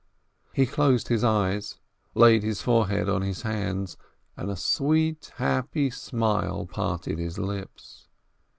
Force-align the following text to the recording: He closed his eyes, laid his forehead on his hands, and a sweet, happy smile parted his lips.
He 0.51 0.65
closed 0.65 1.09
his 1.09 1.23
eyes, 1.23 1.77
laid 2.15 2.41
his 2.41 2.63
forehead 2.63 3.07
on 3.07 3.21
his 3.21 3.43
hands, 3.43 3.97
and 4.35 4.49
a 4.49 4.55
sweet, 4.55 5.31
happy 5.35 5.91
smile 5.91 6.65
parted 6.65 7.19
his 7.19 7.37
lips. 7.37 8.07